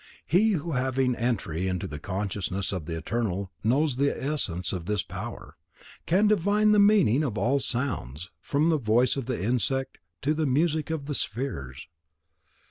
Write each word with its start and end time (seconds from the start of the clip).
He 0.25 0.53
who, 0.53 0.71
having 0.71 1.15
entry 1.15 1.71
to 1.77 1.85
the 1.85 1.99
consciousness 1.99 2.71
of 2.71 2.87
the 2.87 2.97
Eternal 2.97 3.51
knows 3.63 3.97
the 3.97 4.09
essence 4.09 4.73
of 4.73 4.87
this 4.87 5.03
power, 5.03 5.57
can 6.07 6.25
divine 6.25 6.71
the 6.71 6.79
meanings 6.79 7.23
of 7.23 7.37
all 7.37 7.59
sounds, 7.59 8.31
from 8.39 8.69
the 8.69 8.79
voice 8.79 9.15
of 9.15 9.27
the 9.27 9.39
insect 9.39 9.99
to 10.23 10.33
the 10.33 10.47
music 10.47 10.89
of 10.89 11.05
the 11.05 11.13
spheres. 11.13 11.87